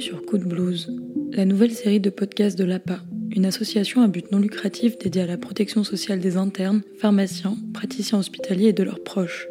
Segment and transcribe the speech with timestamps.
[0.00, 0.92] Sur Coup de Blues,
[1.32, 3.00] la nouvelle série de podcasts de l'APA,
[3.30, 8.18] une association à but non lucratif dédiée à la protection sociale des internes, pharmaciens, praticiens
[8.18, 9.48] hospitaliers et de leurs proches.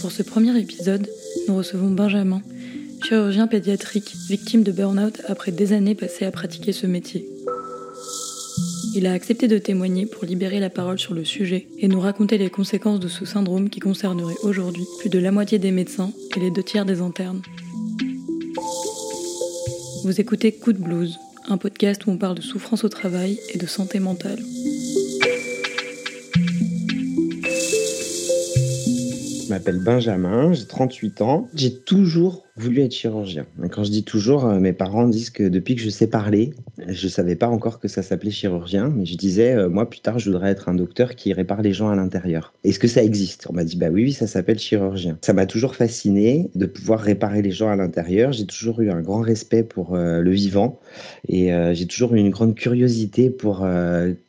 [0.00, 1.08] Pour ce premier épisode,
[1.48, 2.42] nous recevons Benjamin,
[3.02, 7.28] chirurgien pédiatrique, victime de burn-out après des années passées à pratiquer ce métier.
[8.94, 12.38] Il a accepté de témoigner pour libérer la parole sur le sujet et nous raconter
[12.38, 16.40] les conséquences de ce syndrome qui concernerait aujourd'hui plus de la moitié des médecins et
[16.40, 17.42] les deux tiers des internes.
[20.10, 23.58] Vous écoutez Coup de Blues, un podcast où on parle de souffrance au travail et
[23.58, 24.40] de santé mentale.
[29.44, 31.48] Je m'appelle Benjamin, j'ai 38 ans.
[31.54, 33.46] J'ai toujours voulu être chirurgien.
[33.70, 36.52] Quand je dis toujours, euh, mes parents disent que depuis que je sais parler,
[36.86, 40.00] je ne savais pas encore que ça s'appelait chirurgien, mais je disais, euh, moi plus
[40.00, 42.52] tard, je voudrais être un docteur qui répare les gens à l'intérieur.
[42.64, 43.46] Est-ce que ça existe?
[43.48, 45.18] On m'a dit, bah oui, oui, ça s'appelle chirurgien.
[45.22, 48.32] Ça m'a toujours fasciné de pouvoir réparer les gens à l'intérieur.
[48.32, 50.78] J'ai toujours eu un grand respect pour euh, le vivant
[51.28, 53.66] et j'ai toujours eu une grande curiosité pour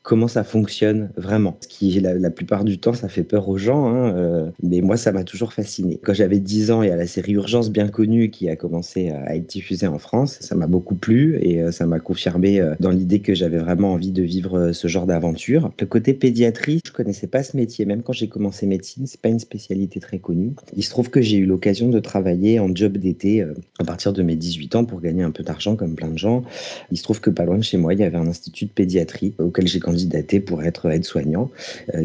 [0.04, 1.58] comment ça fonctionne vraiment.
[1.62, 5.12] Ce qui, la, plupart du temps, ça fait peur aux gens, hein, mais moi, ça
[5.12, 6.00] m'a toujours fasciné.
[6.04, 9.36] Quand j'avais 10 ans et à la série Urgence bien connue, qui a commencé à
[9.36, 10.38] être diffusé en France.
[10.42, 13.94] Ça m'a beaucoup plu et euh, ça m'a confirmé euh, dans l'idée que j'avais vraiment
[13.94, 15.72] envie de vivre euh, ce genre d'aventure.
[15.80, 17.86] Le côté pédiatrie, je connaissais pas ce métier.
[17.86, 20.52] Même quand j'ai commencé médecine, c'est pas une spécialité très connue.
[20.76, 23.46] Il se trouve que j'ai eu l'occasion de travailler en job d'été
[23.80, 26.44] à partir de mes 18 ans pour gagner un peu d'argent comme plein de gens.
[26.92, 28.72] Il se trouve que pas loin de chez moi, il y avait un institut de
[28.72, 31.50] pédiatrie auquel j'ai candidaté pour être aide-soignant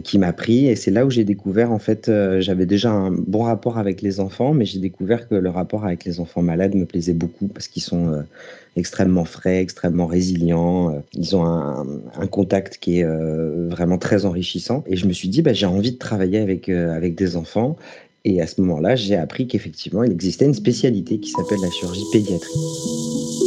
[0.05, 3.43] qui m'a pris et c'est là où j'ai découvert en fait j'avais déjà un bon
[3.43, 6.87] rapport avec les enfants mais j'ai découvert que le rapport avec les enfants malades me
[6.87, 8.23] plaisaient beaucoup parce qu'ils sont euh,
[8.77, 10.91] extrêmement frais, extrêmement résilients.
[10.91, 14.85] Euh, ils ont un, contact qui est euh, vraiment très enrichissant.
[14.87, 16.71] Et je me suis dit, bah, j'ai envie de travailler avec
[17.15, 17.77] des enfants.
[18.25, 22.05] Et à ce moment-là, j'ai appris qu'effectivement, il existait une spécialité qui s'appelle la chirurgie
[22.13, 23.46] pédiatrique.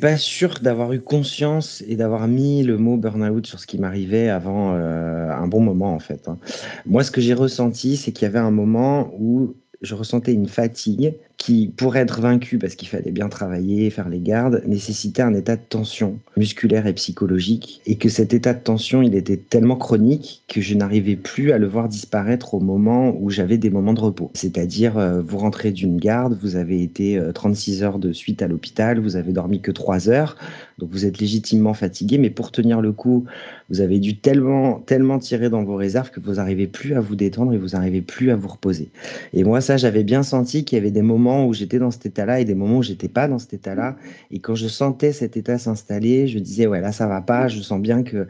[0.00, 4.28] Pas sûr d'avoir eu conscience et d'avoir mis le mot burn-out sur ce qui m'arrivait
[4.28, 6.28] avant euh, un bon moment en fait.
[6.28, 6.38] Hein.
[6.86, 10.48] Moi, ce que j'ai ressenti, c'est qu'il y avait un moment où je ressentais une
[10.48, 15.34] fatigue qui, pour être vaincu, parce qu'il fallait bien travailler, faire les gardes, nécessitait un
[15.34, 19.76] état de tension musculaire et psychologique, et que cet état de tension, il était tellement
[19.76, 23.92] chronique que je n'arrivais plus à le voir disparaître au moment où j'avais des moments
[23.92, 24.30] de repos.
[24.34, 28.48] C'est-à-dire, euh, vous rentrez d'une garde, vous avez été 36 euh, heures de suite à
[28.48, 30.36] l'hôpital, vous avez dormi que 3 heures,
[30.78, 33.24] donc vous êtes légitimement fatigué, mais pour tenir le coup,
[33.68, 37.16] vous avez dû tellement, tellement tirer dans vos réserves que vous n'arrivez plus à vous
[37.16, 38.90] détendre et vous n'arrivez plus à vous reposer.
[39.32, 42.06] Et moi, ça, j'avais bien senti qu'il y avait des moments où j'étais dans cet
[42.06, 43.96] état-là et des moments où j'étais pas dans cet état-là.
[44.30, 47.48] Et quand je sentais cet état s'installer, je disais, ouais, là, ça va pas.
[47.48, 48.26] Je sens bien que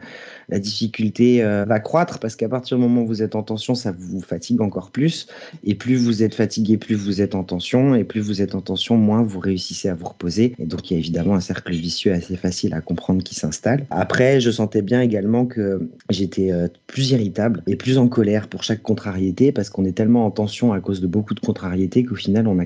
[0.49, 3.75] la difficulté euh, va croître parce qu'à partir du moment où vous êtes en tension,
[3.75, 5.27] ça vous fatigue encore plus.
[5.63, 7.95] Et plus vous êtes fatigué, plus vous êtes en tension.
[7.95, 10.53] Et plus vous êtes en tension, moins vous réussissez à vous reposer.
[10.59, 13.85] Et donc, il y a évidemment un cercle vicieux assez facile à comprendre qui s'installe.
[13.89, 18.63] Après, je sentais bien également que j'étais euh, plus irritable et plus en colère pour
[18.63, 22.15] chaque contrariété parce qu'on est tellement en tension à cause de beaucoup de contrariétés qu'au
[22.15, 22.59] final, on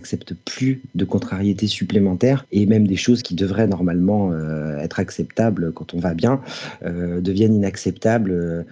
[0.46, 5.94] plus de contrariétés supplémentaires et même des choses qui devraient normalement euh, être acceptables quand
[5.94, 6.42] on va bien
[7.22, 8.32] deviennent inacceptables acceptable.
[8.32, 8.64] Euh,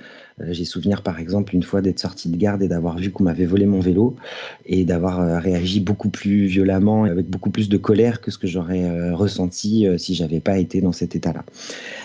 [0.51, 3.45] j'ai souvenir, par exemple, une fois d'être sorti de garde et d'avoir vu qu'on m'avait
[3.45, 4.15] volé mon vélo
[4.65, 8.47] et d'avoir euh, réagi beaucoup plus violemment, avec beaucoup plus de colère que ce que
[8.47, 11.45] j'aurais euh, ressenti si j'avais pas été dans cet état-là.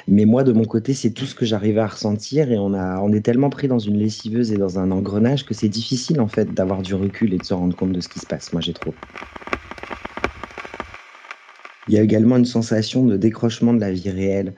[0.09, 3.01] Mais moi, de mon côté, c'est tout ce que j'arrivais à ressentir et on, a,
[3.01, 6.29] on est tellement pris dans une lessiveuse et dans un engrenage que c'est difficile, en
[6.29, 8.53] fait, d'avoir du recul et de se rendre compte de ce qui se passe.
[8.53, 8.97] Moi, j'ai trop.
[11.89, 14.55] Il y a également une sensation de décrochement de la vie réelle.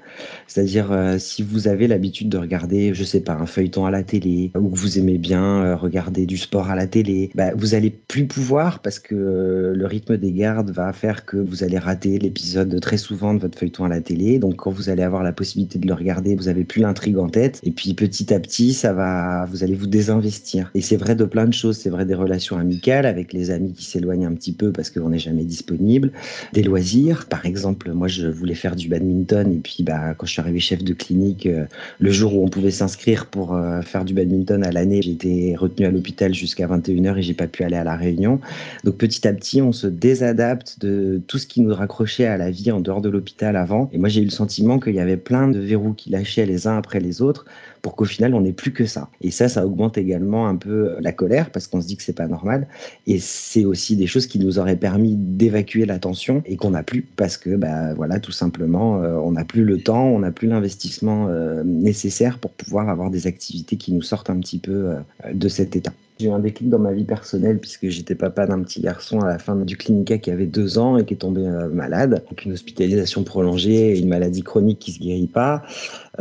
[0.47, 4.05] C'est-à-dire, euh, si vous avez l'habitude de regarder, je sais pas, un feuilleton à la
[4.05, 7.75] télé, ou que vous aimez bien euh, regarder du sport à la télé, bah, vous
[7.75, 11.79] allez plus pouvoir parce que euh, le rythme des gardes va faire que vous allez
[11.79, 14.39] rater l'épisode très souvent de votre feuilleton à la télé.
[14.39, 17.29] Donc, quand vous allez avoir la possibilité de le regarder, vous avez plus l'intrigue en
[17.29, 17.61] tête.
[17.65, 20.71] Et puis, petit à petit, ça va, vous allez vous désinvestir.
[20.77, 21.77] Et c'est vrai de plein de choses.
[21.79, 25.09] C'est vrai des relations amicales avec les amis qui s'éloignent un petit peu parce qu'on
[25.09, 26.13] n'est jamais disponible,
[26.53, 30.33] des loisirs par exemple, moi, je voulais faire du badminton et puis, bah, quand je
[30.33, 31.65] suis arrivé chef de clinique, euh,
[31.99, 35.87] le jour où on pouvait s'inscrire pour euh, faire du badminton à l'année, été retenu
[35.87, 38.41] à l'hôpital jusqu'à 21h et j'ai pas pu aller à la réunion.
[38.85, 42.51] Donc, petit à petit, on se désadapte de tout ce qui nous raccrochait à la
[42.51, 43.89] vie en dehors de l'hôpital avant.
[43.93, 46.67] Et moi, j'ai eu le sentiment qu'il y avait plein de verrous qui lâchaient les
[46.67, 47.47] uns après les autres
[47.87, 49.11] pour qu'au final, on n'ait plus que ça.
[49.21, 52.17] Et ça, ça augmente également un peu la colère parce qu'on se dit que c'est
[52.17, 52.67] pas normal.
[53.07, 56.83] Et c'est aussi des choses qui nous auraient permis d'évacuer la tension et qu'on n'a
[56.83, 60.33] plus parce que, bah, voilà, tout simplement, euh, on n'a plus le temps, on n'a
[60.33, 64.73] plus l'investissement euh, nécessaire pour pouvoir avoir des activités qui nous sortent un petit peu
[64.73, 64.97] euh,
[65.33, 65.93] de cet état.
[66.19, 69.29] J'ai eu un déclic dans ma vie personnelle puisque j'étais papa d'un petit garçon à
[69.29, 71.43] la fin du clinica qui avait deux ans et qui est tombé
[71.73, 75.63] malade, avec une hospitalisation prolongée une maladie chronique qui se guérit pas.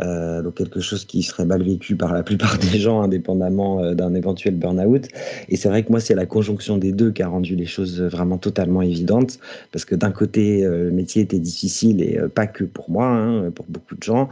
[0.00, 3.94] Euh, donc quelque chose qui serait mal vécu par la plupart des gens, indépendamment euh,
[3.94, 5.08] d'un éventuel burn-out.
[5.48, 8.02] Et c'est vrai que moi, c'est la conjonction des deux qui a rendu les choses
[8.02, 9.38] vraiment totalement évidentes,
[9.72, 13.50] parce que d'un côté, euh, le métier était difficile et pas que pour moi, hein,
[13.50, 14.28] pour beaucoup de gens.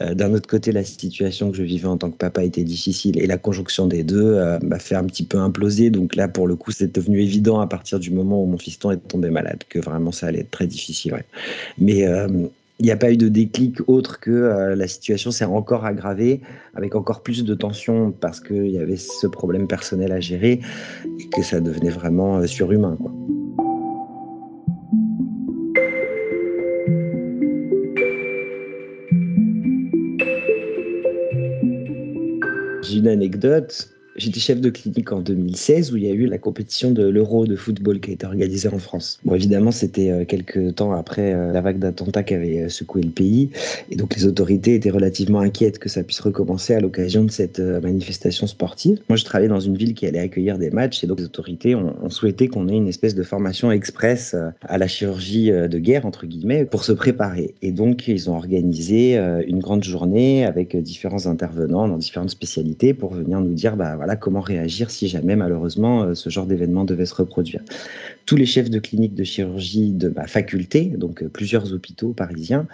[0.00, 3.26] d'un autre côté, la situation que je vivais en tant que papa était difficile et
[3.26, 5.90] la conjonction des deux m'a fait un petit peu imploser.
[5.90, 8.92] Donc là, pour le coup, c'est devenu évident à partir du moment où mon fiston
[8.92, 11.16] est tombé malade que vraiment ça allait être très difficile.
[11.78, 12.06] Mais
[12.80, 16.40] il n'y a pas eu de déclic autre que euh, la situation s'est encore aggravée
[16.74, 20.60] avec encore plus de tension parce qu'il y avait ce problème personnel à gérer
[21.18, 22.96] et que ça devenait vraiment euh, surhumain.
[32.82, 36.38] J'ai une anecdote J'étais chef de clinique en 2016 où il y a eu la
[36.38, 39.20] compétition de l'Euro de football qui a été organisée en France.
[39.24, 43.02] Bon, évidemment, c'était euh, quelques temps après euh, la vague d'attentats qui avait euh, secoué
[43.02, 43.50] le pays.
[43.90, 47.60] Et donc, les autorités étaient relativement inquiètes que ça puisse recommencer à l'occasion de cette
[47.60, 48.98] manifestation sportive.
[49.08, 51.76] Moi, je travaillais dans une ville qui allait accueillir des matchs et donc les autorités
[51.76, 56.26] ont, souhaité qu'on ait une espèce de formation express à la chirurgie de guerre, entre
[56.26, 57.54] guillemets, pour se préparer.
[57.62, 63.14] Et donc, ils ont organisé une grande journée avec différents intervenants dans différentes spécialités pour
[63.14, 67.06] venir nous dire, bah voilà, comment réagir si jamais malheureusement euh, ce genre d'événement devait
[67.06, 67.62] se reproduire.
[68.26, 72.66] Tous les chefs de clinique de chirurgie de ma faculté, donc euh, plusieurs hôpitaux parisiens,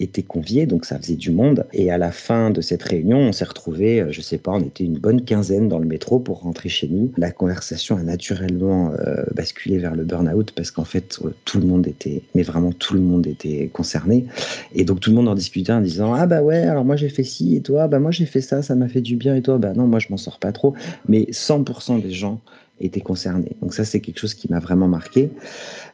[0.00, 1.66] étaient conviés, donc ça faisait du monde.
[1.72, 4.60] Et à la fin de cette réunion, on s'est retrouvés, euh, je sais pas, on
[4.60, 7.12] était une bonne quinzaine dans le métro pour rentrer chez nous.
[7.16, 8.92] La conversation a naturellement
[9.34, 13.00] basculé vers le burn-out parce qu'en fait, tout le monde était, mais vraiment tout le
[13.00, 14.26] monde était concerné.
[14.74, 17.08] Et donc tout le monde en discutait en disant Ah bah ouais, alors moi j'ai
[17.08, 19.42] fait ci et toi, bah moi j'ai fait ça, ça m'a fait du bien et
[19.42, 20.74] toi, bah non, moi je m'en sors pas trop
[21.08, 22.40] mais 100% des gens
[22.80, 23.56] étaient concernés.
[23.60, 25.30] Donc ça, c'est quelque chose qui m'a vraiment marqué.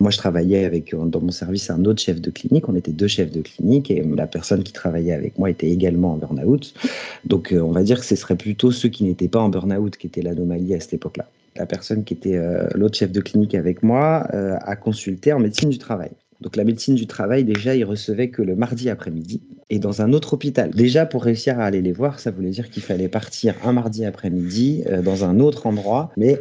[0.00, 2.68] Moi, je travaillais avec, euh, dans mon service, un autre chef de clinique.
[2.68, 6.12] On était deux chefs de clinique et la personne qui travaillait avec moi était également
[6.12, 6.74] en burn-out.
[7.24, 9.96] Donc, euh, on va dire que ce serait plutôt ceux qui n'étaient pas en burn-out
[9.96, 11.28] qui étaient l'anomalie à cette époque-là.
[11.56, 15.70] La personne qui était euh, l'autre chef de clinique avec moi a consulté en médecine
[15.70, 16.10] du travail.
[16.42, 19.40] Donc la médecine du travail, déjà, ils recevaient que le mardi après-midi
[19.70, 20.70] et dans un autre hôpital.
[20.70, 24.04] Déjà, pour réussir à aller les voir, ça voulait dire qu'il fallait partir un mardi
[24.04, 26.38] après-midi dans un autre endroit, mais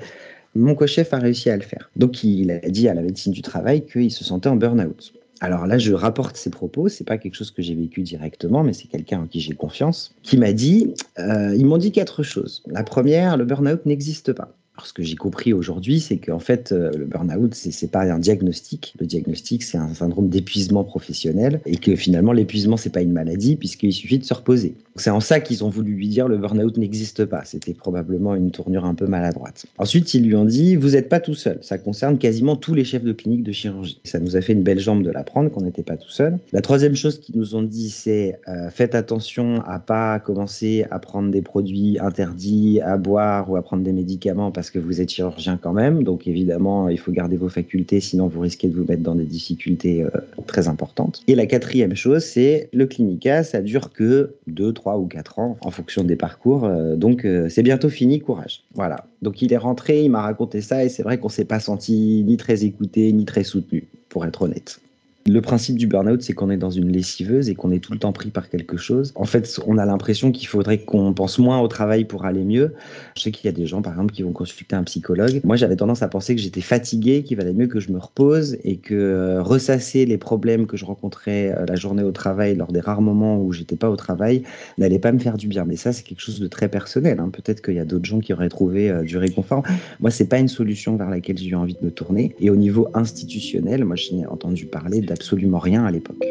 [0.55, 1.91] mon co-chef a réussi à le faire.
[1.95, 5.13] Donc il a dit à la médecine du travail qu'il se sentait en burn-out.
[5.41, 8.73] Alors là, je rapporte ces propos, c'est pas quelque chose que j'ai vécu directement, mais
[8.73, 12.63] c'est quelqu'un en qui j'ai confiance, qui m'a dit, euh, ils m'ont dit quatre choses.
[12.67, 14.55] La première, le burn-out n'existe pas.
[14.75, 18.19] Alors, ce que j'ai compris aujourd'hui, c'est qu'en fait, euh, le burn-out, c'est pas un
[18.19, 18.93] diagnostic.
[18.99, 23.55] Le diagnostic, c'est un syndrome d'épuisement professionnel et que finalement, l'épuisement, c'est pas une maladie
[23.55, 24.75] puisqu'il suffit de se reposer.
[24.97, 27.43] C'est en ça qu'ils ont voulu lui dire le burn-out n'existe pas.
[27.43, 29.65] C'était probablement une tournure un peu maladroite.
[29.77, 31.59] Ensuite, ils lui ont dit vous n'êtes pas tout seul.
[31.61, 33.99] Ça concerne quasiment tous les chefs de clinique de chirurgie.
[34.05, 36.37] Ça nous a fait une belle jambe de l'apprendre qu'on n'était pas tout seul.
[36.53, 40.99] La troisième chose qu'ils nous ont dit, c'est euh, faites attention à pas commencer à
[40.99, 45.09] prendre des produits interdits, à boire ou à prendre des médicaments parce que vous êtes
[45.09, 46.03] chirurgien quand même.
[46.03, 49.25] Donc évidemment, il faut garder vos facultés, sinon vous risquez de vous mettre dans des
[49.25, 50.09] difficultés euh,
[50.47, 51.21] très importantes.
[51.27, 55.57] Et la quatrième chose, c'est le clinica, ça dure que 2, 3 ou 4 ans
[55.61, 56.65] en fonction des parcours.
[56.65, 58.63] Euh, donc euh, c'est bientôt fini, courage.
[58.75, 59.07] Voilà.
[59.23, 62.23] Donc il est rentré, il m'a raconté ça et c'est vrai qu'on s'est pas senti
[62.23, 64.79] ni très écouté ni très soutenu, pour être honnête.
[65.27, 67.97] Le principe du burn-out, c'est qu'on est dans une lessiveuse et qu'on est tout le
[67.97, 69.11] temps pris par quelque chose.
[69.15, 72.75] En fait, on a l'impression qu'il faudrait qu'on pense moins au travail pour aller mieux.
[73.17, 75.41] Je sais qu'il y a des gens, par exemple, qui vont consulter un psychologue.
[75.43, 78.57] Moi, j'avais tendance à penser que j'étais fatigué, qu'il valait mieux que je me repose
[78.63, 82.71] et que euh, ressasser les problèmes que je rencontrais euh, la journée au travail lors
[82.71, 84.43] des rares moments où j'étais pas au travail
[84.77, 85.65] n'allait pas me faire du bien.
[85.65, 87.19] Mais ça, c'est quelque chose de très personnel.
[87.19, 87.31] Hein.
[87.33, 89.63] Peut-être qu'il y a d'autres gens qui auraient trouvé euh, du réconfort.
[90.01, 92.35] Moi, c'est pas une solution vers laquelle j'ai eu envie de me tourner.
[92.39, 96.25] Et au niveau institutionnel, moi, j'ai entendu parler absolument rien à l'époque.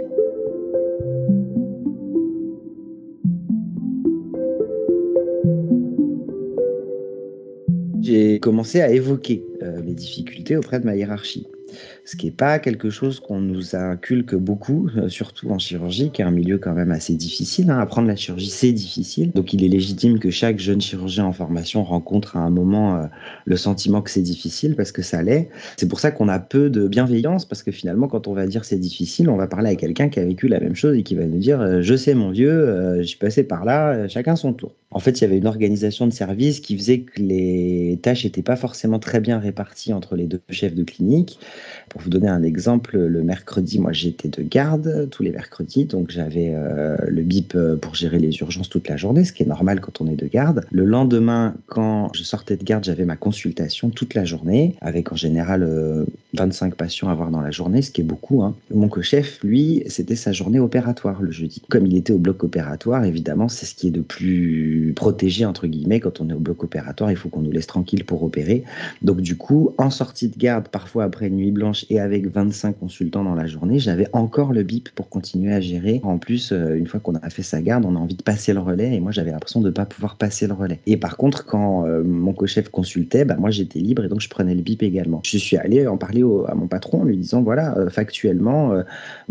[8.02, 11.46] J'ai commencé à évoquer euh, les difficultés auprès de ma hiérarchie.
[12.04, 16.20] Ce qui n'est pas quelque chose qu'on nous inculque beaucoup, euh, surtout en chirurgie, qui
[16.20, 17.70] est un milieu quand même assez difficile.
[17.70, 17.78] Hein.
[17.78, 19.32] Apprendre la chirurgie, c'est difficile.
[19.32, 23.06] Donc il est légitime que chaque jeune chirurgien en formation rencontre à un moment euh,
[23.46, 25.48] le sentiment que c'est difficile, parce que ça l'est.
[25.78, 28.66] C'est pour ça qu'on a peu de bienveillance, parce que finalement, quand on va dire
[28.66, 31.14] c'est difficile, on va parler à quelqu'un qui a vécu la même chose et qui
[31.14, 34.52] va nous dire euh, je sais mon vieux, je suis passé par là, chacun son
[34.52, 34.72] tour.
[34.94, 38.42] En fait, il y avait une organisation de service qui faisait que les tâches n'étaient
[38.42, 41.40] pas forcément très bien réparties entre les deux chefs de clinique.
[41.94, 46.10] Pour vous donner un exemple, le mercredi, moi j'étais de garde tous les mercredis, donc
[46.10, 49.46] j'avais euh, le bip euh, pour gérer les urgences toute la journée, ce qui est
[49.46, 50.66] normal quand on est de garde.
[50.72, 55.14] Le lendemain, quand je sortais de garde, j'avais ma consultation toute la journée, avec en
[55.14, 58.42] général 25 euh, patients à voir dans la journée, ce qui est beaucoup.
[58.42, 58.56] Hein.
[58.74, 61.62] Mon co-chef, lui, c'était sa journée opératoire le jeudi.
[61.68, 65.68] Comme il était au bloc opératoire, évidemment, c'est ce qui est de plus protégé, entre
[65.68, 68.64] guillemets, quand on est au bloc opératoire, il faut qu'on nous laisse tranquille pour opérer.
[69.02, 73.24] Donc du coup, en sortie de garde, parfois après nuit blanche, et avec 25 consultants
[73.24, 76.00] dans la journée, j'avais encore le bip pour continuer à gérer.
[76.04, 78.52] En plus, euh, une fois qu'on a fait sa garde, on a envie de passer
[78.52, 80.80] le relais et moi j'avais l'impression de ne pas pouvoir passer le relais.
[80.86, 84.28] Et par contre, quand euh, mon co-chef consultait, bah, moi j'étais libre et donc je
[84.28, 85.20] prenais le bip également.
[85.24, 88.72] Je suis allé en parler à mon patron en lui disant voilà, euh, factuellement,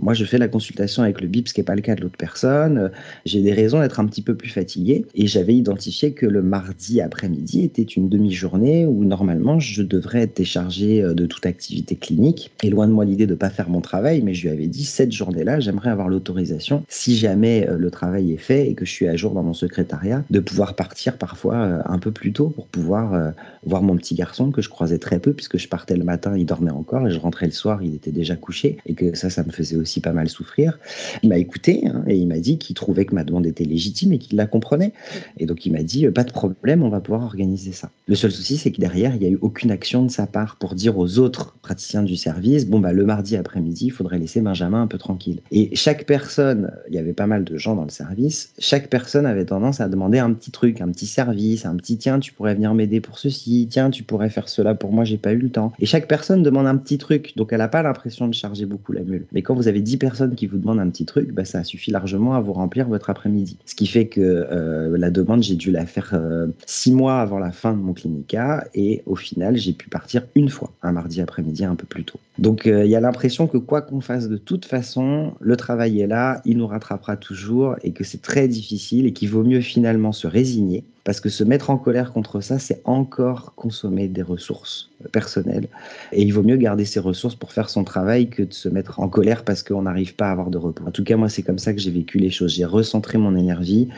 [0.01, 2.01] moi je fais la consultation avec le bip, ce qui n'est pas le cas de
[2.01, 2.91] l'autre personne.
[3.25, 7.01] J'ai des raisons d'être un petit peu plus fatigué et j'avais identifié que le mardi
[7.01, 12.69] après-midi était une demi-journée où normalement je devrais être déchargé de toute activité clinique et
[12.69, 14.85] loin de moi l'idée de ne pas faire mon travail, mais je lui avais dit,
[14.85, 18.91] cette journée-là, j'aimerais avoir l'autorisation, si jamais euh, le travail est fait et que je
[18.91, 22.49] suis à jour dans mon secrétariat, de pouvoir partir parfois euh, un peu plus tôt
[22.49, 23.31] pour pouvoir euh,
[23.65, 26.45] voir mon petit garçon que je croisais très peu puisque je partais le matin, il
[26.45, 29.43] dormait encore et je rentrais le soir, il était déjà couché et que ça, ça
[29.43, 30.79] me faisait aussi pas mal souffrir.
[31.21, 34.13] Il m'a écouté hein, et il m'a dit qu'il trouvait que ma demande était légitime
[34.13, 34.93] et qu'il la comprenait.
[35.37, 37.89] Et donc il m'a dit, pas de problème, on va pouvoir organiser ça.
[38.07, 40.57] Le seul souci, c'est que derrière, il n'y a eu aucune action de sa part
[40.57, 42.32] pour dire aux autres praticiens du service
[42.67, 45.41] bon, bah, le mardi après-midi, il faudrait laisser Benjamin un peu tranquille.
[45.51, 49.25] Et chaque personne, il y avait pas mal de gens dans le service, chaque personne
[49.25, 52.55] avait tendance à demander un petit truc, un petit service, un petit tiens, tu pourrais
[52.55, 55.49] venir m'aider pour ceci, tiens, tu pourrais faire cela pour moi, j'ai pas eu le
[55.49, 55.73] temps.
[55.79, 58.91] Et chaque personne demande un petit truc, donc elle n'a pas l'impression de charger beaucoup
[58.91, 59.25] la mule.
[59.31, 61.91] Mais quand vous avez 10 personnes qui vous demandent un petit truc, bah, ça suffit
[61.91, 63.57] largement à vous remplir votre après-midi.
[63.65, 66.19] Ce qui fait que euh, la demande, j'ai dû la faire
[66.65, 70.23] 6 euh, mois avant la fin de mon clinica et au final, j'ai pu partir
[70.35, 72.19] une fois, un mardi après-midi un peu plus tôt.
[72.39, 76.01] Donc euh, il y a l'impression que quoi qu'on fasse de toute façon, le travail
[76.01, 79.61] est là, il nous rattrapera toujours et que c'est très difficile et qu'il vaut mieux
[79.61, 84.21] finalement se résigner parce que se mettre en colère contre ça, c'est encore consommer des
[84.21, 85.67] ressources euh, personnelles.
[86.11, 88.99] Et il vaut mieux garder ses ressources pour faire son travail que de se mettre
[88.99, 90.85] en colère parce qu'on n'arrive pas à avoir de repos.
[90.87, 92.53] En tout cas, moi, c'est comme ça que j'ai vécu les choses.
[92.53, 93.89] J'ai recentré mon énergie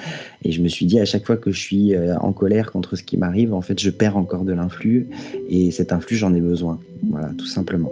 [0.44, 2.96] et je me suis dit à chaque fois que je suis euh, en colère contre
[2.96, 5.08] ce qui m'arrive, en fait, je perds encore de l'influx
[5.50, 6.80] et cet influx, j'en ai besoin.
[7.04, 7.92] Voilà, tout simplement.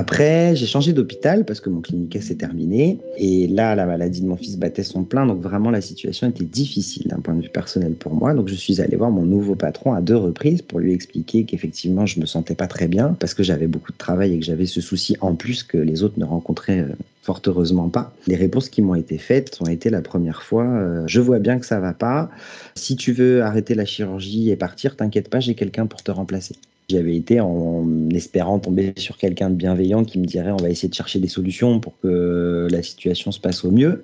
[0.00, 2.96] Après, j'ai changé d'hôpital parce que mon clinique s'est terminé.
[3.18, 5.26] Et là, la maladie de mon fils battait son plein.
[5.26, 8.32] Donc vraiment, la situation était difficile d'un point de vue personnel pour moi.
[8.32, 12.06] Donc je suis allé voir mon nouveau patron à deux reprises pour lui expliquer qu'effectivement,
[12.06, 14.64] je me sentais pas très bien parce que j'avais beaucoup de travail et que j'avais
[14.64, 18.14] ce souci en plus que les autres ne rencontraient euh, fort heureusement pas.
[18.26, 21.58] Les réponses qui m'ont été faites ont été la première fois euh, je vois bien
[21.58, 22.30] que ça va pas.
[22.74, 26.54] Si tu veux arrêter la chirurgie et partir, t'inquiète pas, j'ai quelqu'un pour te remplacer.
[26.90, 30.88] J'avais été en espérant tomber sur quelqu'un de bienveillant qui me dirait on va essayer
[30.88, 34.02] de chercher des solutions pour que la situation se passe au mieux.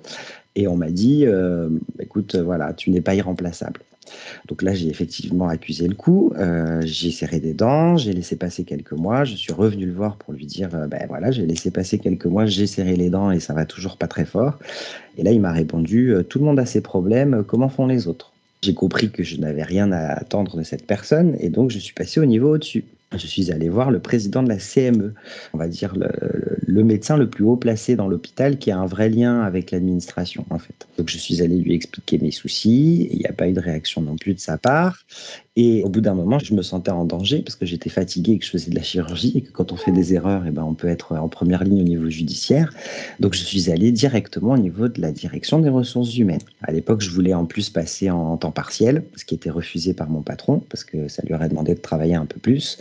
[0.55, 1.67] Et on m'a dit euh,
[1.99, 3.81] écoute, voilà, tu n'es pas irremplaçable.
[4.47, 6.31] Donc là, j'ai effectivement accusé le coup.
[6.37, 9.25] Euh, j'ai serré des dents, j'ai laissé passer quelques mois.
[9.25, 12.25] Je suis revenu le voir pour lui dire euh, ben voilà, j'ai laissé passer quelques
[12.25, 14.59] mois, j'ai serré les dents et ça va toujours pas très fort.
[15.17, 18.31] Et là, il m'a répondu tout le monde a ses problèmes, comment font les autres?
[18.61, 21.93] J'ai compris que je n'avais rien à attendre de cette personne et donc je suis
[21.93, 22.83] passé au niveau au-dessus.
[23.13, 25.13] Je suis allé voir le président de la CME,
[25.53, 29.09] on va dire le, médecin le plus haut placé dans l'hôpital qui a un vrai
[29.09, 30.87] lien avec l'administration en fait.
[30.97, 34.01] Donc je suis allé lui expliquer mes soucis, il n'y a pas eu de réaction
[34.01, 35.05] non plus de sa part
[35.59, 38.37] et au bout d'un moment, je me sentais en danger parce que j'étais fatigué et
[38.37, 40.61] que je faisais de la chirurgie et que quand on fait des erreurs, eh ben,
[40.61, 42.71] on peut être en première ligne au niveau judiciaire.
[43.19, 46.41] Donc, je suis allé directement au niveau de la direction des ressources humaines.
[46.61, 50.11] À l'époque, je voulais en plus passer en temps partiel, ce qui était refusé par
[50.11, 52.77] mon patron parce que ça lui aurait demandé de travailler un peu plus.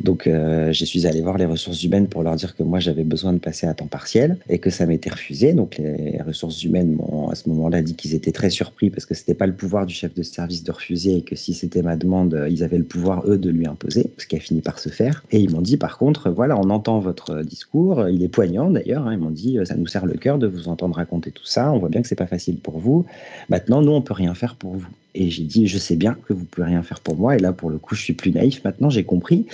[0.00, 3.04] Donc, euh, je suis allé voir les ressources humaines pour leur dire que moi, j'avais
[3.04, 5.54] besoin de passer à temps partiel et que ça m'était refusé.
[5.54, 9.14] Donc, les ressources humaines m'ont à ce moment-là dit qu'ils étaient très surpris parce que
[9.14, 11.96] c'était pas le pouvoir du chef de service de refuser et que si c'était ma
[11.96, 14.78] demande, demande, ils avaient le pouvoir, eux, de lui imposer, ce qui a fini par
[14.78, 15.24] se faire.
[15.30, 19.06] Et ils m'ont dit, par contre, voilà, on entend votre discours, il est poignant d'ailleurs,
[19.06, 19.12] hein.
[19.12, 21.78] ils m'ont dit, ça nous serre le cœur de vous entendre raconter tout ça, on
[21.78, 23.06] voit bien que c'est pas facile pour vous.
[23.48, 24.88] Maintenant, nous, on peut rien faire pour vous.
[25.14, 27.34] Et j'ai dit, je sais bien que vous pouvez rien faire pour moi.
[27.34, 28.62] Et là, pour le coup, je suis plus naïf.
[28.64, 29.46] Maintenant, j'ai compris.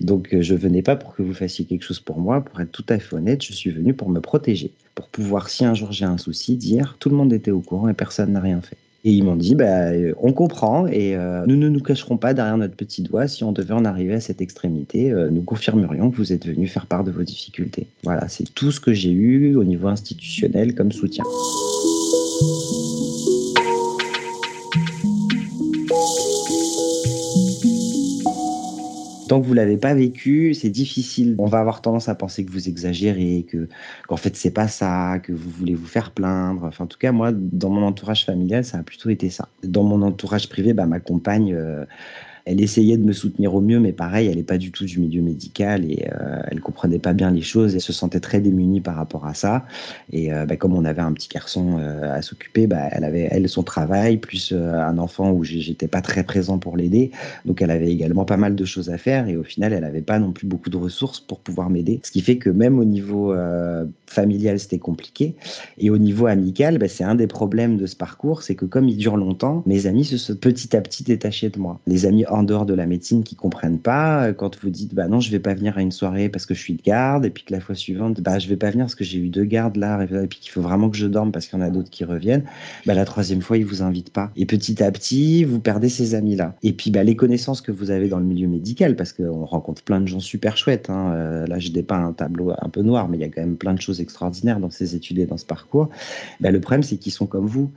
[0.00, 2.40] Donc, euh, je venais pas pour que vous fassiez quelque chose pour moi.
[2.40, 4.70] Pour être tout à fait honnête, je suis venu pour me protéger.
[4.94, 7.88] Pour pouvoir, si un jour j'ai un souci, dire tout le monde était au courant
[7.88, 8.76] et personne n'a rien fait.
[9.04, 12.34] Et ils m'ont dit, bah, euh, on comprend et euh, nous ne nous cacherons pas
[12.34, 13.28] derrière notre petit doigt.
[13.28, 16.86] Si on devait en arriver à cette extrémité, nous confirmerions que vous êtes venu faire
[16.86, 17.86] part de vos difficultés.
[18.04, 21.24] Voilà, c'est tout ce que j'ai eu au niveau institutionnel comme soutien.
[29.30, 31.36] Tant que vous l'avez pas vécu, c'est difficile.
[31.38, 33.68] On va avoir tendance à penser que vous exagérez, que
[34.08, 36.64] qu'en fait c'est pas ça, que vous voulez vous faire plaindre.
[36.64, 39.48] Enfin, en tout cas, moi, dans mon entourage familial, ça a plutôt été ça.
[39.62, 41.54] Dans mon entourage privé, bah, ma compagne.
[41.54, 41.84] Euh,
[42.44, 44.98] elle essayait de me soutenir au mieux, mais pareil, elle n'est pas du tout du
[44.98, 48.80] milieu médical et euh, elle comprenait pas bien les choses et se sentait très démunie
[48.80, 49.64] par rapport à ça.
[50.12, 53.28] Et euh, bah, comme on avait un petit garçon euh, à s'occuper, bah, elle avait
[53.30, 57.10] elle son travail plus euh, un enfant où j'étais pas très présent pour l'aider,
[57.44, 60.02] donc elle avait également pas mal de choses à faire et au final, elle n'avait
[60.02, 62.00] pas non plus beaucoup de ressources pour pouvoir m'aider.
[62.02, 63.34] Ce qui fait que même au niveau
[64.06, 65.34] familial, c'était compliqué
[65.78, 68.88] et au niveau amical, bah, c'est un des problèmes de ce parcours, c'est que comme
[68.88, 71.80] il dure longtemps, mes amis se sont petit à petit détachés de moi.
[71.86, 74.26] Les amis en dehors de la médecine qui comprennent pas.
[74.26, 76.54] Euh, quand vous dites, bah non, je vais pas venir à une soirée parce que
[76.54, 78.84] je suis de garde, et puis que la fois suivante, bah je vais pas venir
[78.86, 81.32] parce que j'ai eu deux gardes là, et puis qu'il faut vraiment que je dorme
[81.32, 82.44] parce qu'il y en a d'autres qui reviennent,
[82.86, 84.30] bah la troisième fois, ils vous invitent pas.
[84.36, 86.54] Et petit à petit, vous perdez ces amis-là.
[86.62, 89.82] Et puis, bah, les connaissances que vous avez dans le milieu médical, parce qu'on rencontre
[89.82, 90.90] plein de gens super chouettes.
[90.90, 91.12] Hein.
[91.14, 93.56] Euh, là, je dépeins un tableau un peu noir, mais il y a quand même
[93.56, 95.90] plein de choses extraordinaires dans ces études et dans ce parcours.
[96.40, 97.70] Bah, le problème, c'est qu'ils sont comme vous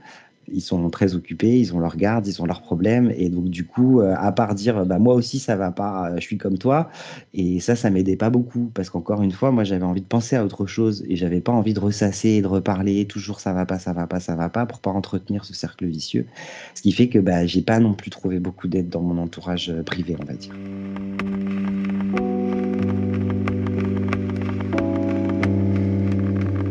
[0.52, 3.12] ils sont très occupés, ils ont leur garde, ils ont leurs problèmes.
[3.16, 6.16] Et donc, du coup, euh, à part dire, bah, moi aussi, ça va pas, euh,
[6.16, 6.90] je suis comme toi.
[7.32, 8.70] Et ça, ça m'aidait pas beaucoup.
[8.74, 11.04] Parce qu'encore une fois, moi, j'avais envie de penser à autre chose.
[11.08, 13.06] Et j'avais pas envie de ressasser de reparler.
[13.06, 15.86] Toujours, ça va pas, ça va pas, ça va pas, pour pas entretenir ce cercle
[15.86, 16.26] vicieux.
[16.74, 19.70] Ce qui fait que bah, j'ai pas non plus trouvé beaucoup d'aide dans mon entourage
[19.70, 20.54] euh, privé, on va dire.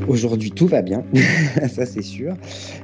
[0.08, 1.04] Aujourd'hui, tout va bien,
[1.70, 2.36] ça c'est sûr.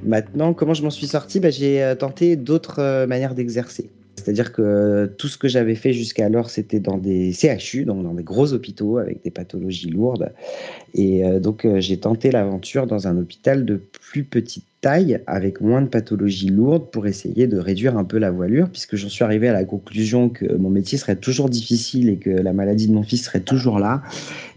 [0.04, 3.90] Maintenant, comment je m'en suis sorti bah, J'ai euh, tenté d'autres euh, manières d'exercer.
[4.16, 8.24] C'est-à-dire que tout ce que j'avais fait jusqu'alors, c'était dans des CHU, donc dans des
[8.24, 10.34] gros hôpitaux avec des pathologies lourdes.
[10.94, 15.82] Et euh, donc, j'ai tenté l'aventure dans un hôpital de plus petite taille avec moins
[15.82, 19.48] de pathologies lourdes pour essayer de réduire un peu la voilure, puisque j'en suis arrivé
[19.50, 23.04] à la conclusion que mon métier serait toujours difficile et que la maladie de mon
[23.04, 24.02] fils serait toujours là,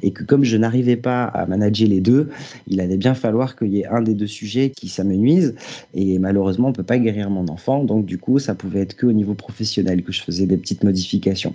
[0.02, 2.28] et que comme je n'arrivais pas à manager les deux,
[2.68, 5.54] il allait bien falloir qu'il y ait un des deux sujets qui s'amenuise,
[5.94, 9.06] et malheureusement on peut pas guérir mon enfant, donc du coup ça pouvait être que
[9.06, 11.54] au niveau professionnel que je faisais des petites modifications.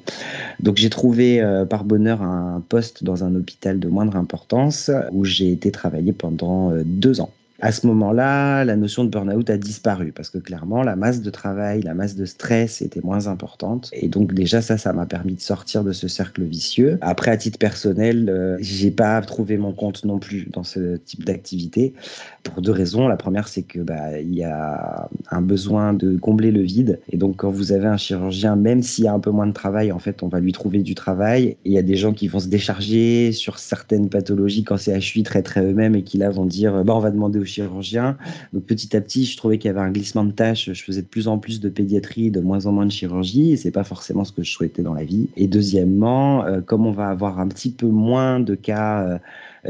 [0.59, 5.23] Donc j'ai trouvé euh, par bonheur un poste dans un hôpital de moindre importance où
[5.23, 7.31] j'ai été travailler pendant euh, deux ans.
[7.59, 11.29] À ce moment-là, la notion de burn-out a disparu parce que clairement, la masse de
[11.31, 13.89] travail, la masse de stress était moins importante.
[13.93, 16.99] Et donc déjà, ça, ça m'a permis de sortir de ce cercle vicieux.
[17.01, 21.25] Après, à titre personnel, euh, j'ai pas trouvé mon compte non plus dans ce type
[21.25, 21.93] d'activité
[22.43, 23.07] pour deux raisons.
[23.07, 26.99] La première, c'est que bah, il y a un besoin de combler le vide.
[27.11, 29.53] Et donc, quand vous avez un chirurgien, même s'il y a un peu moins de
[29.53, 31.57] travail, en fait, on va lui trouver du travail.
[31.65, 35.23] Il y a des gens qui vont se décharger sur certaines pathologies quand c'est HUI
[35.23, 38.17] très très eux-mêmes et qui là vont dire, bah, on va demander au chirurgien.
[38.53, 40.71] Donc petit à petit, je trouvais qu'il y avait un glissement de tâches.
[40.71, 43.57] Je faisais de plus en plus de pédiatrie, de moins en moins de chirurgie, et
[43.57, 45.29] c'est pas forcément ce que je souhaitais dans la vie.
[45.35, 49.17] Et deuxièmement, euh, comme on va avoir un petit peu moins de cas euh,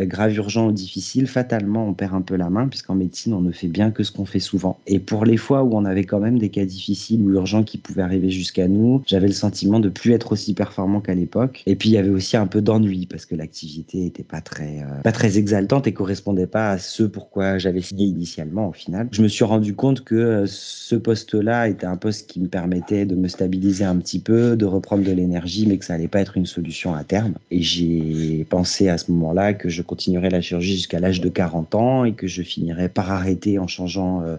[0.05, 3.51] grave, urgent ou difficile, fatalement, on perd un peu la main, puisqu'en médecine, on ne
[3.51, 4.79] fait bien que ce qu'on fait souvent.
[4.87, 7.77] Et pour les fois où on avait quand même des cas difficiles ou urgents qui
[7.77, 11.63] pouvaient arriver jusqu'à nous, j'avais le sentiment de plus être aussi performant qu'à l'époque.
[11.65, 14.81] Et puis, il y avait aussi un peu d'ennui, parce que l'activité était pas très,
[14.81, 19.07] euh, pas très exaltante et correspondait pas à ce pourquoi j'avais signé initialement, au final.
[19.11, 23.05] Je me suis rendu compte que euh, ce poste-là était un poste qui me permettait
[23.05, 26.19] de me stabiliser un petit peu, de reprendre de l'énergie, mais que ça allait pas
[26.19, 27.33] être une solution à terme.
[27.51, 31.73] Et j'ai pensé à ce moment-là que je continuerai la chirurgie jusqu'à l'âge de 40
[31.73, 34.37] ans et que je finirai par arrêter en changeant euh,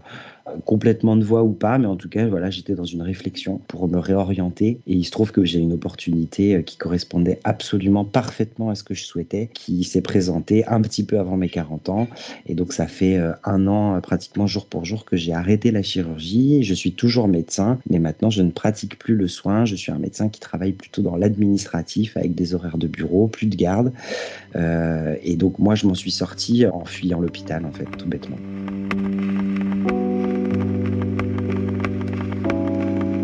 [0.64, 3.88] complètement de voie ou pas, mais en tout cas, voilà, j'étais dans une réflexion pour
[3.88, 8.70] me réorienter et il se trouve que j'ai une opportunité euh, qui correspondait absolument parfaitement
[8.70, 12.08] à ce que je souhaitais, qui s'est présentée un petit peu avant mes 40 ans
[12.46, 15.82] et donc ça fait euh, un an pratiquement jour pour jour que j'ai arrêté la
[15.82, 16.62] chirurgie.
[16.62, 19.64] Je suis toujours médecin, mais maintenant je ne pratique plus le soin.
[19.64, 23.46] Je suis un médecin qui travaille plutôt dans l'administratif avec des horaires de bureau, plus
[23.46, 23.92] de garde.
[24.56, 28.38] Euh, et donc moi, je m'en suis sorti en fuyant l'hôpital, en fait, tout bêtement.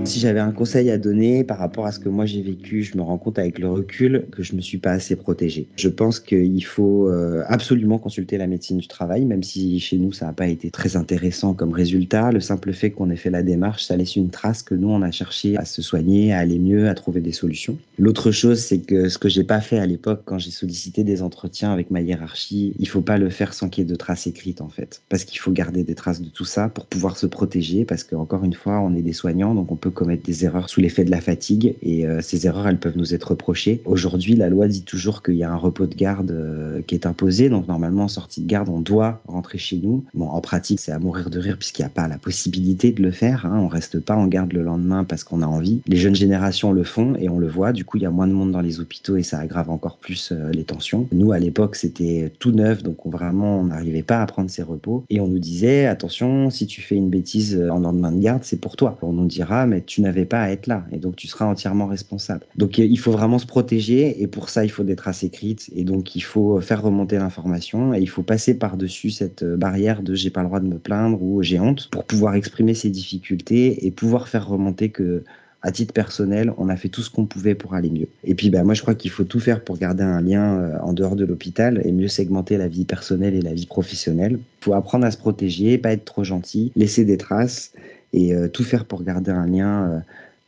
[0.04, 2.96] Si j'avais un conseil à donner par rapport à ce que moi j'ai vécu, je
[2.96, 5.66] me rends compte avec le recul que je me suis pas assez protégé.
[5.76, 10.12] Je pense qu'il faut euh, absolument consulter la médecine du travail, même si chez nous
[10.12, 12.32] ça n'a pas été très intéressant comme résultat.
[12.32, 15.00] Le simple fait qu'on ait fait la démarche, ça laisse une trace que nous on
[15.00, 17.78] a cherché à se soigner, à aller mieux, à trouver des solutions.
[17.98, 21.22] L'autre chose, c'est que ce que j'ai pas fait à l'époque quand j'ai sollicité des
[21.22, 24.26] entretiens avec ma hiérarchie, il faut pas le faire sans qu'il y ait de traces
[24.26, 27.26] écrites en fait, parce qu'il faut garder des traces de tout ça pour pouvoir se
[27.26, 30.68] protéger, parce qu'encore une fois, on est des soignants, donc on peut commettre des erreurs
[30.68, 33.80] sous l'effet de la fatigue et euh, ces erreurs, elles peuvent nous être reprochées.
[33.84, 37.06] Aujourd'hui, la loi dit toujours qu'il y a un repos de garde euh, qui est
[37.06, 40.04] imposé, donc normalement en sortie de garde, on doit rentrer chez nous.
[40.14, 43.02] Bon, en pratique, c'est à mourir de rire puisqu'il n'y a pas la possibilité de
[43.02, 43.46] le faire.
[43.46, 43.58] Hein.
[43.58, 45.80] On reste pas en garde le lendemain parce qu'on a envie.
[45.86, 47.72] Les jeunes générations le font et on le voit.
[47.72, 49.96] Du coup, il y a moins de monde dans les hôpitaux et ça aggrave encore
[49.98, 51.08] plus euh, les tensions.
[51.12, 54.62] Nous, à l'époque, c'était tout neuf, donc on, vraiment, on n'arrivait pas à prendre ses
[54.62, 58.42] repos et on nous disait attention, si tu fais une bêtise en lendemain de garde,
[58.44, 58.98] c'est pour toi.
[59.02, 61.86] On nous dira mais tu n'avais pas à être là et donc tu seras entièrement
[61.86, 62.46] responsable.
[62.56, 65.84] Donc il faut vraiment se protéger et pour ça il faut des traces écrites et
[65.84, 70.30] donc il faut faire remonter l'information et il faut passer par-dessus cette barrière de j'ai
[70.30, 73.90] pas le droit de me plaindre ou j'ai honte pour pouvoir exprimer ses difficultés et
[73.90, 75.24] pouvoir faire remonter que
[75.64, 78.08] à titre personnel, on a fait tout ce qu'on pouvait pour aller mieux.
[78.22, 80.78] Et puis, bah, moi, je crois qu'il faut tout faire pour garder un lien euh,
[80.82, 84.38] en dehors de l'hôpital et mieux segmenter la vie personnelle et la vie professionnelle.
[84.60, 87.72] Il faut apprendre à se protéger, pas être trop gentil, laisser des traces
[88.14, 89.98] et euh, tout faire pour garder un lien, euh,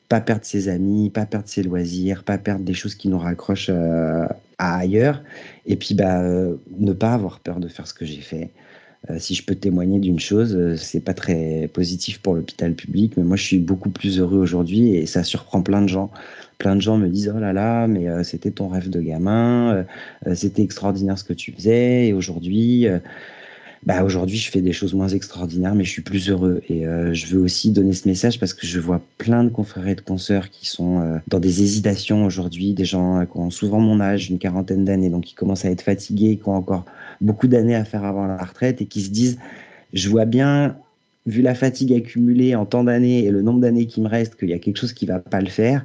[0.09, 3.71] pas perdre ses amis, pas perdre ses loisirs, pas perdre des choses qui nous raccrochent
[3.71, 4.25] euh,
[4.59, 5.23] à ailleurs,
[5.67, 8.51] et puis bah, ne pas avoir peur de faire ce que j'ai fait.
[9.19, 13.37] si je peux témoigner d'une chose, c'est pas très positif pour l'hôpital public, mais moi
[13.37, 16.11] je suis beaucoup plus heureux aujourd'hui et ça surprend plein de gens.
[16.57, 19.85] Plein de gens me disent oh là là, mais c'était ton rêve de gamin,
[20.35, 22.89] c'était extraordinaire ce que tu faisais et aujourd'hui
[23.85, 26.63] bah aujourd'hui je fais des choses moins extraordinaires mais je suis plus heureux.
[26.69, 29.89] Et euh, je veux aussi donner ce message parce que je vois plein de confrères
[29.89, 33.51] et de consoeurs qui sont euh, dans des hésitations aujourd'hui des gens euh, qui ont
[33.51, 36.85] souvent mon âge une quarantaine d'années donc qui commencent à être fatigués qui ont encore
[37.21, 39.39] beaucoup d'années à faire avant la retraite et qui se disent
[39.93, 40.77] je vois bien
[41.27, 44.49] vu la fatigue accumulée en tant d'années et le nombre d'années qui me reste qu'il
[44.49, 45.85] y a quelque chose qui va pas le faire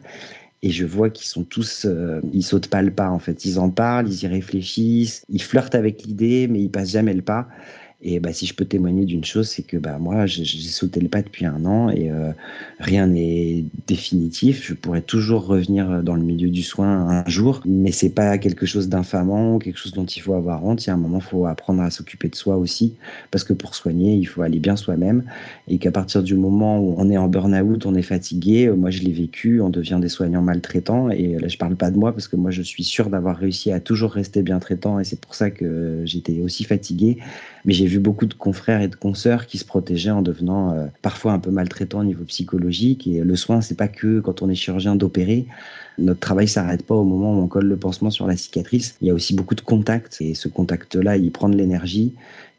[0.64, 1.88] et je vois qu'ils sont tous,
[2.34, 3.46] ils sautent pas le pas en fait.
[3.46, 7.22] Ils en parlent, ils y réfléchissent, ils flirtent avec l'idée, mais ils passent jamais le
[7.24, 7.48] pas.
[8.04, 11.08] Et bah, si je peux témoigner d'une chose, c'est que bah, moi, j'ai sauté le
[11.08, 12.32] pas depuis un an et euh,
[12.80, 14.66] rien n'est définitif.
[14.66, 18.66] Je pourrais toujours revenir dans le milieu du soin un jour, mais c'est pas quelque
[18.66, 20.84] chose d'infamant, quelque chose dont il faut avoir honte.
[20.84, 22.96] Il y a un moment, il faut apprendre à s'occuper de soi aussi,
[23.30, 25.24] parce que pour soigner, il faut aller bien soi-même.
[25.68, 29.02] Et qu'à partir du moment où on est en burn-out, on est fatigué, moi je
[29.02, 31.12] l'ai vécu, on devient des soignants maltraitants.
[31.12, 33.72] Et là, je parle pas de moi, parce que moi, je suis sûr d'avoir réussi
[33.72, 37.20] à toujours rester bien traitant, et c'est pour ça que j'étais aussi fatigué.
[37.64, 40.88] Mais j'ai vu beaucoup de confrères et de consoeurs qui se protégeaient en devenant euh,
[41.02, 43.06] parfois un peu maltraitants au niveau psychologique.
[43.08, 45.46] Et le soin, c'est pas que quand on est chirurgien d'opérer.
[45.98, 48.96] Notre travail s'arrête pas au moment où on colle le pansement sur la cicatrice.
[49.02, 52.14] Il y a aussi beaucoup de contacts et ce contact-là, il prend de l'énergie.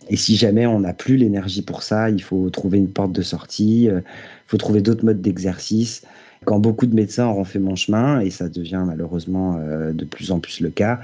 [0.09, 3.23] Et si jamais on n'a plus l'énergie pour ça, il faut trouver une porte de
[3.23, 6.03] sortie, euh, il faut trouver d'autres modes d'exercice.
[6.45, 10.33] Quand beaucoup de médecins auront fait mon chemin, et ça devient malheureusement euh, de plus
[10.33, 11.01] en plus le cas,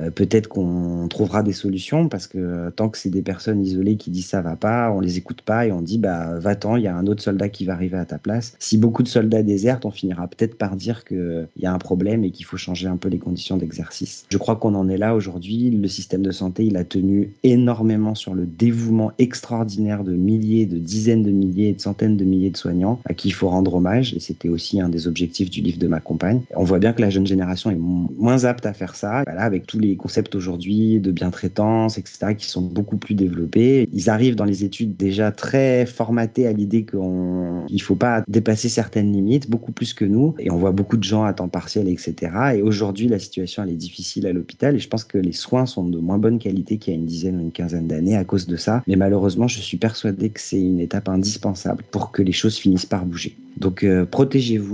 [0.00, 3.96] euh, peut-être qu'on trouvera des solutions parce que euh, tant que c'est des personnes isolées
[3.96, 6.82] qui disent ça va pas, on les écoute pas et on dit bah va-t'en, il
[6.82, 8.54] y a un autre soldat qui va arriver à ta place.
[8.58, 12.24] Si beaucoup de soldats désertent, on finira peut-être par dire qu'il y a un problème
[12.24, 14.26] et qu'il faut changer un peu les conditions d'exercice.
[14.28, 15.70] Je crois qu'on en est là aujourd'hui.
[15.70, 20.78] Le système de santé, il a tenu énormément sur le dévouement extraordinaire de milliers, de
[20.78, 24.14] dizaines de milliers de centaines de milliers de soignants à qui il faut rendre hommage
[24.14, 26.42] et c'était aussi un des objectifs du livre de ma compagne.
[26.54, 29.22] On voit bien que la jeune génération est moins apte à faire ça.
[29.26, 34.10] Voilà, avec tous les concepts aujourd'hui de bien-traitance, etc., qui sont beaucoup plus développés, ils
[34.10, 39.12] arrivent dans les études déjà très formatés à l'idée qu'il ne faut pas dépasser certaines
[39.12, 40.34] limites, beaucoup plus que nous.
[40.38, 42.32] Et on voit beaucoup de gens à temps partiel, etc.
[42.56, 44.76] Et aujourd'hui, la situation, elle est difficile à l'hôpital.
[44.76, 47.06] Et je pense que les soins sont de moins bonne qualité qu'il y a une
[47.06, 48.82] dizaine ou une quinzaine d'années à cause de ça.
[48.86, 52.86] Mais malheureusement, je suis persuadé que c'est une étape indispensable pour que les choses finissent
[52.86, 53.36] par bouger.
[53.56, 54.71] Donc euh, protégez-vous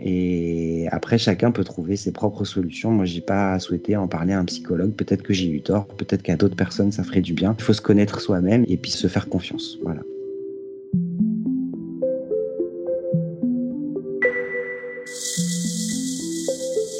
[0.00, 2.90] et après chacun peut trouver ses propres solutions.
[2.90, 4.92] Moi j'ai pas souhaité en parler à un psychologue.
[4.92, 7.54] Peut-être que j'ai eu tort, peut-être qu'à d'autres personnes ça ferait du bien.
[7.58, 9.78] Il faut se connaître soi-même et puis se faire confiance.
[9.82, 10.00] Voilà.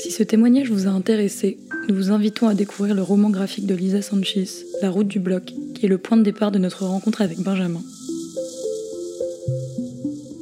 [0.02, 1.58] Si ce témoignage vous a intéressé,
[1.88, 4.46] nous vous invitons à découvrir le roman graphique de Lisa Sanchez,
[4.82, 7.82] La route du bloc, qui est le point de départ de notre rencontre avec Benjamin.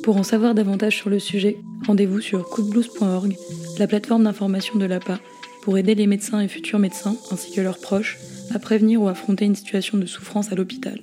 [0.07, 3.37] Pour en savoir davantage sur le sujet, rendez-vous sur coupblues.org,
[3.81, 5.19] la plateforme d'information de l'APA,
[5.62, 8.16] pour aider les médecins et futurs médecins, ainsi que leurs proches,
[8.55, 11.01] à prévenir ou affronter une situation de souffrance à l'hôpital.